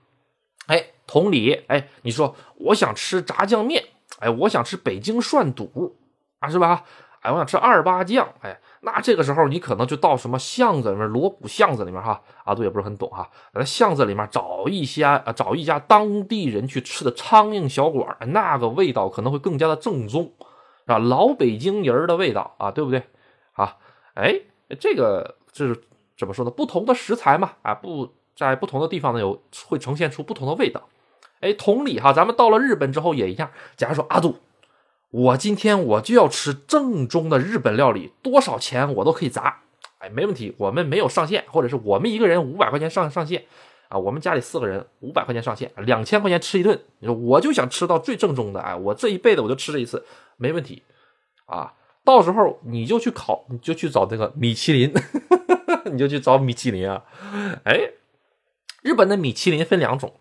[0.66, 3.83] 哎，同理，哎，你说我想吃炸酱面，
[4.18, 5.96] 哎，我想吃北京涮肚
[6.40, 6.85] 啊，是吧？
[7.22, 8.61] 哎，我想吃二八酱，哎。
[8.83, 20.31] 那这个时候，你可能就到什么巷子里面，锣鼓巷子里面哈，阿杜也不是很懂哈，在巷子里面找一些啊，找一家当地人去吃的苍蝇小馆那个味道可能会更加的正宗，
[20.87, 23.03] 啊，老北京人的味道啊，对不对？
[23.53, 23.77] 啊，
[24.14, 24.40] 哎，
[24.81, 25.83] 这个这是
[26.16, 26.51] 怎么说呢？
[26.51, 30.88] 不同的食材嘛，啊，不在不同的地方呢，有会呈现出不同的味道。
[31.40, 33.51] 哎，同理哈，咱们到了日本之后也一样。
[33.77, 34.37] 假如说阿杜。
[35.11, 39.61] 我今天我就要吃正宗的日本料理，多少钱我都可以砸，
[39.99, 43.44] 哎，没问题，我们没有上限，或者是我们一个人五百块钱上上限，
[43.88, 50.05] 啊，我们家里四个人五百块钱上限，两千块钱吃一顿，你说我就想吃到最正宗的，哎，我这一辈子我就吃这一次，
[50.37, 50.83] 没问题，
[51.46, 54.92] 啊，到时候你就去考，你就去找那个米其林，
[55.92, 57.05] 你就去找米其林啊，
[57.64, 57.90] 哎，
[58.83, 60.12] 日本的米其林分两种，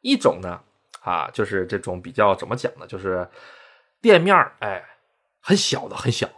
[0.00, 0.60] 一种呢。
[1.02, 2.86] 啊，就是这种比较怎么讲呢？
[2.86, 3.26] 就是
[4.02, 4.84] 店面儿哎
[5.40, 6.28] 很小的很小，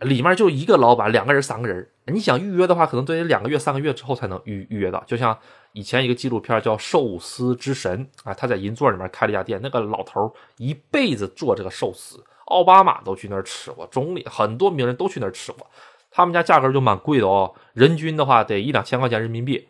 [0.00, 1.88] 里面就一个老板，两个人三个人。
[2.04, 5.02] 你想预约的话，可能得两个月三个月之后才能预预约到。
[5.06, 5.38] 就像
[5.72, 15.66] 以前一个纪录片叫《寿司之神》啊，他在银座里面开了一家店，那个老头一辈子做这个寿司，奥巴马都去那儿吃过，总理很多名人都去那儿吃过。
[16.10, 19.68] 他们家价格就蛮贵的哦，人均的话得一两千块钱人民币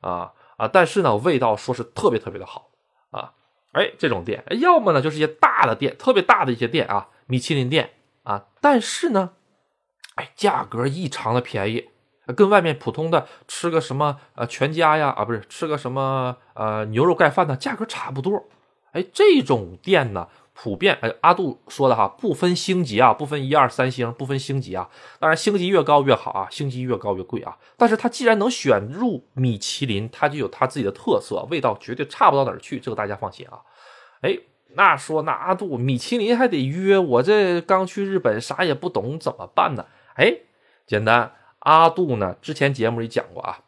[0.00, 0.68] 啊啊！
[0.68, 2.68] 但是呢，味道说是特别特别的好
[3.10, 3.32] 啊。
[3.72, 8.48] 哎，这种店，要么呢就是一些大的店，特别大的一些店啊，米其林店啊。
[8.60, 9.30] 但是呢，
[10.16, 11.88] 哎，价格异常的便宜，
[12.34, 18.44] 跟外面普通的吃个什么呃全家呀啊，不是吃个什么呃牛肉盖饭呢，价格差不多。
[18.92, 20.28] 哎，这种店呢。
[20.60, 24.88] 普遍，哎，阿杜说的哈，不分星级啊，不分一二三星，不分星级啊。
[25.20, 27.56] 当然，星级越高越好啊，星级越高越贵啊。
[27.76, 33.60] 但是它既然能选入米其林，它就有它自己的特色，味道绝对差不到哪儿去，这个大家放心啊。
[34.22, 34.36] 哎，
[34.74, 39.86] 那说那阿杜，米其林还得约我，这刚去日本，啥也不懂，怎么办呢？
[40.16, 40.38] 哎，
[40.88, 43.60] 简单，阿杜呢，之前节目里讲过啊，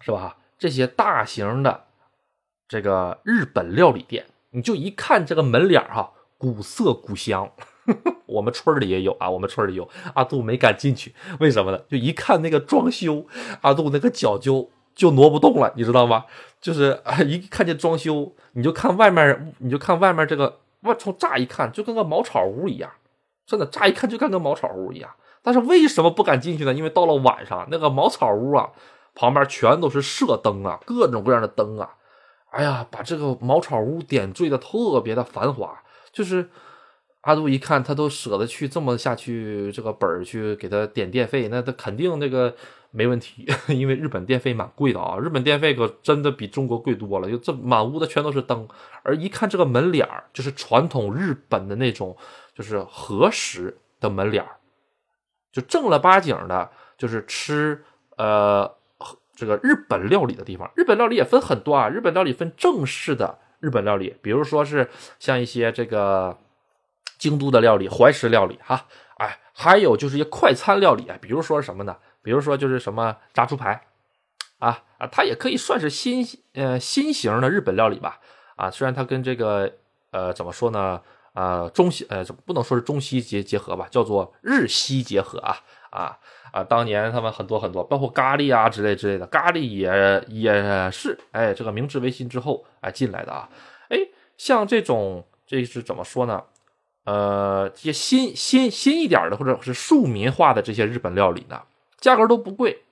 [0.00, 0.36] 是吧？
[0.58, 1.84] 这些大型的
[2.66, 4.26] 这个日本料理店。
[4.50, 7.52] 你就一看这个门脸哈，古色古香。
[8.26, 9.88] 我们村里也有啊，我们村里有。
[10.14, 11.78] 阿杜没敢进去，为什么呢？
[11.88, 13.26] 就一看那个装修，
[13.60, 16.24] 阿杜那个脚就就挪不动了，你知道吗？
[16.60, 22.90] 就是 一看见装修，你就看外面，你就看外面这个，我从乍一看就跟个茅草屋一样，
[23.46, 25.10] 真的乍一看就跟个茅草屋一样。
[25.48, 26.74] 但是为什么不敢进去呢？
[26.74, 28.68] 因为到了晚上，那个茅草屋啊，
[29.14, 31.88] 旁边全都是射灯啊，各种各样的灯啊。
[32.50, 35.82] 哎呀，把这个茅草屋点缀的特别的繁华，
[36.12, 36.50] 就是
[37.22, 42.54] 阿杜一看，他都舍得去这么下去，这个本儿去给他点电费，那他肯定那个
[42.90, 48.68] 没问题， 因为日本电费蛮贵的啊，日本电费可真的比中国贵多了，就这满屋的全都是灯，
[49.02, 52.14] 而一看这个门脸儿，就是传统日本的那种，
[52.54, 54.56] 就是和食的门脸儿，
[55.52, 57.84] 就正儿八经的，就是吃
[58.16, 58.74] 呃。
[59.40, 61.88] 这个日本料理的地方，日本料理也分很多啊。
[61.88, 66.36] 日本料理分正式的日本料理，比如说是像一些这个
[67.18, 68.86] 京都的料理、怀石料理，哈，
[69.18, 71.98] 哎，还有就是一些快餐料理啊，比如说什么呢？
[72.20, 73.80] 比如说就是什么炸猪排，
[74.58, 78.18] 啊啊，它也可以算是新呃新型的日本料理吧。
[78.56, 79.72] 啊，虽然它跟这个
[80.10, 81.00] 呃怎么说呢？
[81.38, 85.56] 呃，中西呃不能说是中西结结合吧，叫做日西结合啊
[85.90, 86.18] 啊。
[86.50, 93.48] 啊，当年他们很多很多，包括咖喱啊之类之类的，咖喱也也是，哎，这个明治维新之后哎进来的啊，
[93.90, 93.98] 哎，
[94.38, 96.42] 像这种这是怎么说呢？
[97.04, 101.60] 呃，这些新新新一点的或者是庶民化的这些日本料理呢，
[102.00, 102.82] 价格都不贵，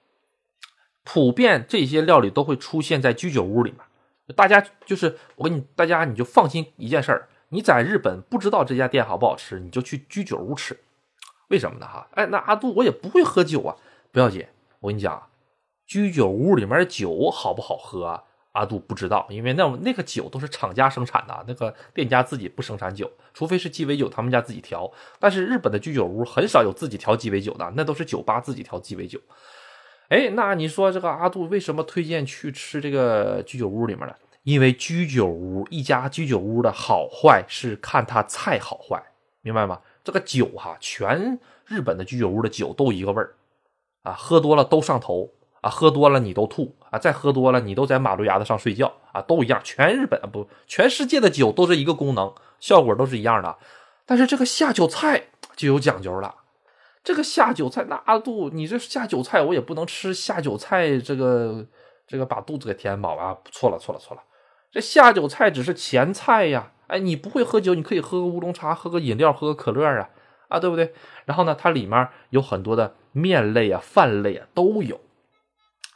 [1.02, 3.80] 普遍这些料理都会出现在居酒屋里面，
[4.36, 10.78] 大家就是我跟你大家你就放心一件事儿，你在日本不知道这家店好不好吃，你就去居酒屋吃。
[11.48, 11.86] 为什么呢？
[11.86, 13.74] 哈，哎，那阿杜我也不会喝酒啊，
[14.12, 14.46] 不要紧，
[14.80, 15.30] 我跟你讲，
[15.86, 24.92] 居酒屋里面的酒好不好喝，阿杜不知道，因为那那个酒都是厂家生产的，那个店家自己不生产酒，除非是鸡尾酒，他们家自己调。
[25.18, 29.18] 但是日本的居酒屋很少有自己调鸡尾酒的，那都是酒吧自己调鸡尾酒。
[30.10, 34.14] 哎，那你说这个阿杜为什么推荐去吃这个居酒屋里面的？
[34.46, 39.02] 因为居酒屋一家居酒屋的好坏是看它菜好坏，
[39.40, 39.80] 明白吗？
[40.04, 43.34] 这个酒哈，全日本的居酒屋的酒都一个味儿，
[44.04, 45.32] 啊，喝多了都上头
[45.62, 49.60] 啊，喝多了你都吐啊，再喝多了你都在马路牙子上睡觉啊，都一样。
[49.64, 53.58] 全日本不，全世界的酒都是一个功能，效果都是一样的。
[54.04, 55.24] 但是这个下酒菜
[55.56, 56.32] 就有讲究了。
[57.02, 61.66] 这个下酒菜，那阿杜，你这下酒菜我也不能吃下酒菜，这个
[62.06, 63.36] 这个把肚子给填饱啊。
[63.50, 64.22] 错了错了错了，
[64.76, 66.70] 这下酒菜只是前菜呀。
[66.88, 70.10] 哎，你不会喝酒，你可以喝个乌龙茶，喝个饮料，喝个可乐啊，
[70.48, 70.92] 啊，对不对？
[71.24, 75.00] 然后呢，它里面有很多的面类啊、饭类啊都有。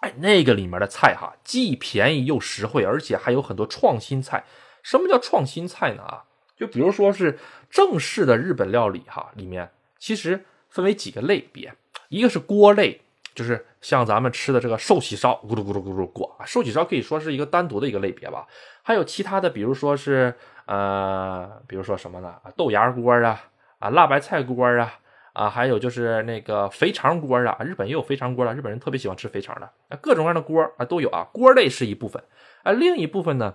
[0.00, 4.46] 哎，那个里面的菜哈，既便宜又实惠，而且还有很多创新菜。
[4.82, 6.02] 什么叫创新菜呢？
[6.02, 6.24] 啊，
[6.56, 7.38] 就比如说是
[7.68, 11.74] 正式的日本料理哈，里面其实分为几个类别，
[12.08, 13.02] 一个是锅类。
[13.32, 18.46] 就是像咱们吃的这个寿喜烧，咕噜咕噜咕噜过啊，寿喜烧可以说是一个单独的一个类别吧。
[18.82, 20.34] 还有其他的，比如说是
[20.66, 22.34] 呃，比如说什么呢？
[22.56, 23.40] 豆芽锅啊，
[23.78, 24.92] 啊，辣白菜锅啊，
[25.32, 27.56] 啊，还有就是那个肥肠锅啊。
[27.64, 31.26] 日本也有肥肠锅了，日本人特别喜欢吃肥肠的，各种各样的锅啊都有啊。
[31.32, 32.22] 锅类是一部分
[32.62, 33.54] 啊，另一部分呢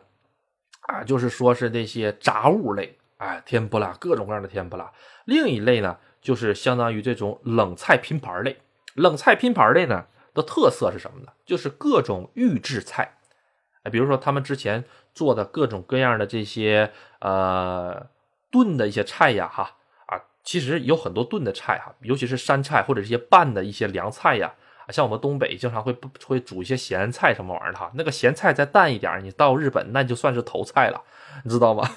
[0.81, 4.91] 啊，就是说是那些杂物类啊，天不辣，各种各样的天不辣。
[5.25, 8.57] 另一类呢，就是相当于这种冷菜拼盘类。
[8.95, 10.05] 冷菜拼盘类呢
[10.35, 11.31] 的特色是什么呢？
[11.43, 13.17] 就是各种预制菜，
[13.81, 14.83] 哎，比如说他们之前
[15.15, 18.05] 做的各种各样的这些呃
[18.51, 24.53] 炖的一些菜呀，哈啊，其实有很多炖的菜哈，尤其是山菜或者一些拌的一些凉菜呀，
[24.89, 31.01] 像我们东北经常会会煮一些咸菜什么玩意儿的哈，那个咸菜再淡一点，你到日本那就算是头菜了，
[31.43, 31.89] 你知道吗？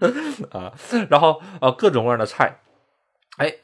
[0.52, 0.72] 啊，
[1.10, 2.60] 然后呃各种各样的菜，
[3.36, 3.54] 哎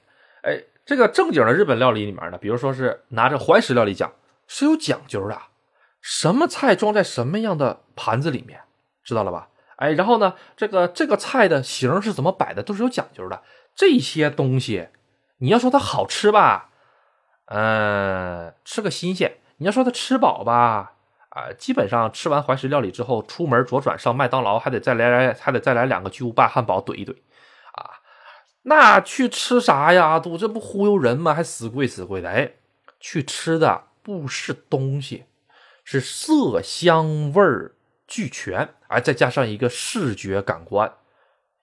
[0.42, 4.12] 哎，这个正经的日本料理里面呢，比如说是拿着怀石料理讲，
[4.46, 5.36] 是有讲究的。
[6.00, 8.60] 什么菜装在什么样的盘子里面，
[9.02, 9.48] 知道了吧？
[9.78, 13.42] 哎，然后呢，这个这个菜的形是怎么摆的，都是有讲究的。
[13.74, 14.88] 这些东西，
[15.38, 16.70] 你要说它好吃吧，
[17.46, 20.92] 嗯，吃个新鲜；你要说它吃饱吧，
[21.30, 27.14] 啊，基本上吃完怀石料理之后，出门左转上麦当劳，还得再来来，还得再来两个巨无霸汉堡怼一怼，
[28.68, 30.18] 那去吃啥呀？
[30.18, 31.32] 都这不忽悠人吗？
[31.32, 32.54] 还死贵死贵的，哎，
[32.98, 35.24] 去吃的不是东西。
[35.84, 37.42] 是色香味
[38.08, 40.92] 俱全，哎，再加上一个视觉感官，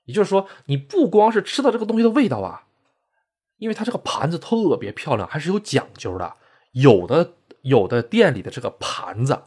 [0.06, 2.64] 也就是说，你不光是吃到这个东西的味道啊，
[3.58, 6.38] 因为它这个盘子特别漂亮，还是有讲究的。
[6.72, 7.34] 有的
[7.64, 9.42] 有的店里的这个盘子，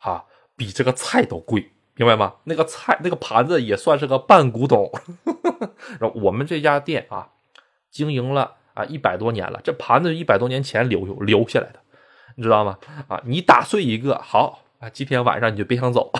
[0.00, 2.34] 啊，比这个菜都贵，明白吗？
[2.44, 4.90] 那个菜那个盘子也算是个半古董。
[6.14, 7.28] 我们这家店啊，
[7.90, 11.80] 经营了啊一百多年了，这盘子一百多年前留留下来的。
[12.36, 12.78] 你知道吗？
[13.08, 16.10] 啊，你打碎一个好啊，今天晚上你就别想走。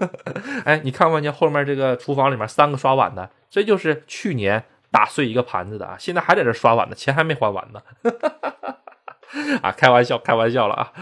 [0.64, 7.82] 哎，你看没见后面这个厨房里面三个刷碗的，这就是去年打碎一个盘子的啊，现在还在这刷碗呢，钱还没还完呢。
[9.60, 10.92] 啊，开玩笑，开玩笑了啊。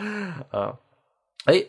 [0.50, 0.76] 呃，
[1.44, 1.64] 哎，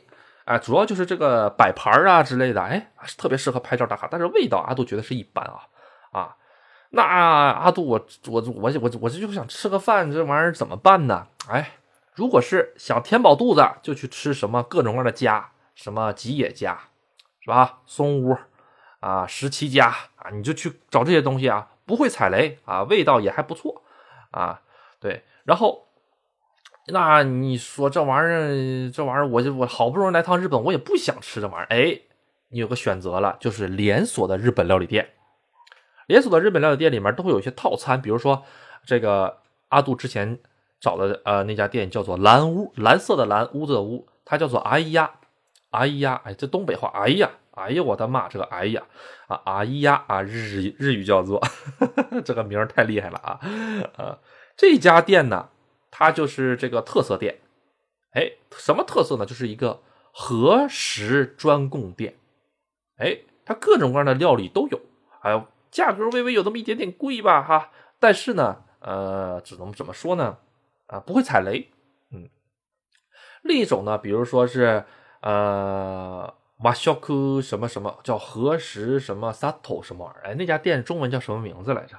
[0.47, 5.67] 啊，主要就是这个摆盘啊之类的，哎，特别适合拍照打卡，但是味道阿杜觉得是一般啊
[6.11, 6.35] 啊。
[6.89, 11.27] 那阿杜，我我我我我就想吃个饭，这玩意儿怎么办呢？
[11.49, 11.73] 哎。
[12.15, 16.75] 如果是想填饱肚子，就去吃什么各种各样的家，什么吉野家，
[17.41, 17.77] 是吧？
[17.85, 18.35] 松屋
[19.01, 23.83] 啊，十七家啊，你就去找这些东西啊，不会踩雷啊，味道也还不错
[24.31, 24.61] 啊。
[24.99, 25.86] 对，然后
[26.87, 31.67] 那你说这玩意儿，这玩意儿，我就我好不容易来趟日本，我也不想吃这玩意儿。
[31.69, 32.01] 哎，
[32.49, 35.09] 你有个选择了，就是连锁的日本料理店。
[36.07, 38.43] 连锁的日本料理店里面都会有一些套餐，比如说
[38.85, 39.37] 这个
[39.69, 40.39] 阿杜之前。
[40.79, 45.09] 找的呃那家店叫做蓝屋，蓝色的蓝屋子的屋，它叫做哎呀，
[45.71, 48.83] 哎呀，哎这东北话，哎呀，哎呀我的妈，这个哎呀
[49.25, 51.41] 啊哎呀啊日日语叫做
[52.23, 53.39] 这个名儿太厉害了啊
[53.97, 54.19] 啊
[54.55, 55.49] 这家店呢，
[55.91, 57.39] 它就是这个特色店，
[58.11, 59.25] 哎什么特色呢？
[59.25, 59.81] 就是一个
[60.11, 62.15] 和食专供店，
[62.97, 64.81] 哎它各种各样的料理都有，
[65.21, 70.37] 哎价格微微有那么一点点贵吧哈，但是呢呃只能怎么说呢？
[70.87, 71.69] 啊，不会踩雷，
[72.11, 72.29] 嗯。
[73.43, 74.85] 另一种呢，比如说是
[75.21, 76.33] 呃，
[76.63, 80.31] 瓦肖克什么什么叫何时什么萨托什么玩意儿？
[80.31, 81.95] 哎，那家店中文叫什么名字来着？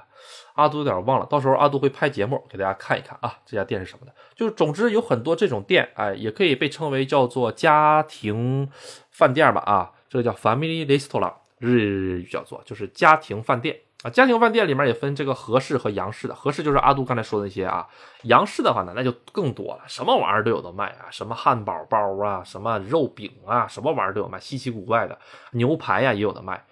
[0.55, 4.13] 阿杜有点忘了，到时候阿杜会拍节目给大家看一看啊，这家店是什么的？
[4.35, 8.69] 就是总之有很多这种店，哎，也可以被称为叫做家庭
[9.09, 9.61] 饭店吧？
[9.61, 13.79] 啊，这个叫 family restaurant，日语叫做就是家庭饭店。
[14.03, 16.33] 啊，家庭饭店里面也分这个和式和洋式的。
[16.33, 17.85] 和式就是阿杜刚才说的那些啊，
[18.23, 25.19] 洋式的话呢，那就更多了，什么玩意儿都有的卖啊，什么汉堡包啊，什么肉饼啊，什么玩意儿都有卖，稀奇古怪的
[25.51, 26.63] 牛排呀也有的卖。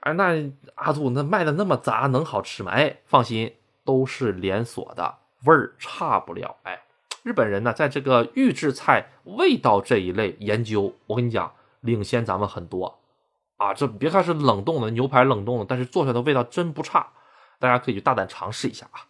[0.00, 0.34] 哎，那
[0.74, 2.72] 阿杜那卖的那么杂，能好吃吗？
[2.72, 5.14] 哎，放心，都是连锁的，
[5.44, 6.54] 味儿差不了。
[6.64, 6.82] 哎，
[7.22, 12.98] 日本人呢，在这个预制菜味道这一类研究，我跟你讲，领先咱们很多。
[13.64, 17.08] 啊，这别看是冷冻的牛排，冷冻的，但是做出来的味道真不差，
[17.58, 19.08] 大家可以去大胆尝试一下啊。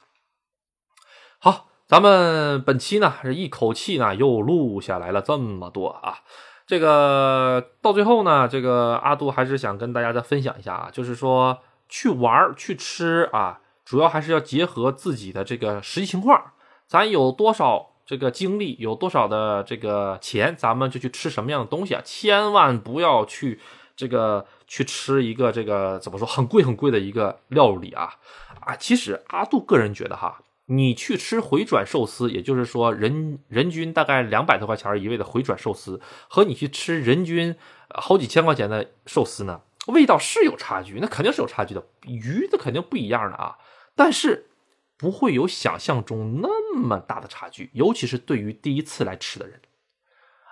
[1.40, 6.18] 好，咱们本期呢是一口气呢又录下来了这么多啊。
[6.66, 16.52] 这个到最后呢，这个阿杜还是想跟大家再分享一下啊，就是说去玩去吃啊，主要还是要结合自己的这个实际情况，
[16.86, 23.60] 咱有多少这个精力，有多少的这个钱，咱们就去吃什么样的东西啊，千万不要去。
[23.96, 28.14] 这个去吃一个这个怎么说很贵很贵的一个料理啊
[28.60, 28.74] 啊！
[28.76, 37.54] 其实阿杜个人觉得哈，你去吃回转寿司，也就是说人人均大概两百多块钱一位的回转寿司，和你去吃人均
[37.90, 43.58] 好几千块钱的寿司呢，味道是有差距，那肯定是有差距的，鱼的肯定不一样的啊，
[43.94, 44.48] 但是
[44.96, 49.60] 不会有想象中那么大的差距，尤其是对于第一次来吃的人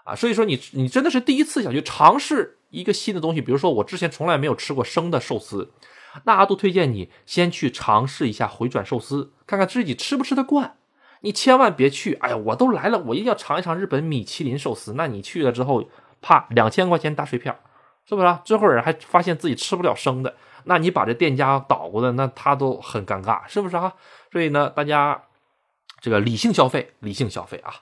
[0.05, 2.59] 啊，所以说你你真的是第一次想去尝试。
[2.73, 5.75] 一个新的东西，比如说我之前从来没有吃过生的寿司，
[6.25, 10.79] 那阿杜推荐你先去尝试一下回转寿司，看看自己吃不吃得惯。
[11.21, 14.95] 你千万别去，哎呀，我都来了，我一定要尝一尝日本米其林寿司。
[14.95, 15.85] 那你去了之后，
[16.23, 17.55] 啪两千块钱打水漂，
[18.09, 18.39] 是不是？
[18.43, 20.35] 最后人还发现自己吃不了生的，
[20.65, 23.93] 那你把这店家倒过来，那他都很尴尬，是不是啊？
[24.33, 25.25] 所以呢，大家
[26.01, 27.75] 这个理性消费，理性消费啊。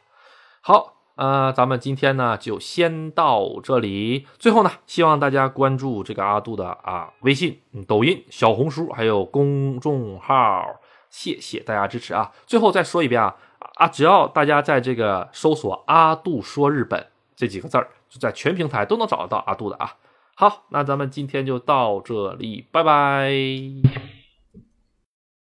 [0.61, 0.97] 好。
[1.21, 4.27] 呃，咱们今天呢就先到这里。
[4.39, 10.65] 最后呢，希望大家关注这个阿杜的啊微信、抖音、小红书还有公众号，
[11.11, 12.33] 谢谢大家支持啊！
[12.47, 13.37] 最后再说一遍啊
[13.75, 19.97] 啊，只要大家在这个搜索“阿杜说日本”这几个字儿，就在全平台都能找得到阿杜的啊。
[20.35, 24.00] 好，那咱们今天就到这里，拜拜。